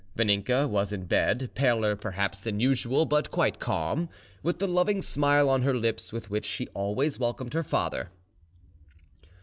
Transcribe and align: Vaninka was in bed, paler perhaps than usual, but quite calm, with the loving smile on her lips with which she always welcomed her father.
Vaninka 0.15 0.67
was 0.67 0.91
in 0.91 1.05
bed, 1.05 1.51
paler 1.53 1.95
perhaps 1.95 2.39
than 2.39 2.59
usual, 2.59 3.05
but 3.05 3.29
quite 3.29 3.59
calm, 3.59 4.09
with 4.41 4.57
the 4.57 4.67
loving 4.67 4.99
smile 4.99 5.47
on 5.47 5.61
her 5.61 5.75
lips 5.75 6.11
with 6.11 6.27
which 6.31 6.45
she 6.45 6.67
always 6.69 7.19
welcomed 7.19 7.53
her 7.53 7.61
father. 7.63 8.09